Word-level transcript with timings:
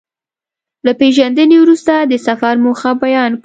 له 0.85 0.91
پېژندنې 0.99 1.57
وروسته 1.59 1.93
د 2.11 2.13
سفر 2.27 2.53
موخه 2.65 2.91
بيان 3.03 3.31
کړه. 3.35 3.39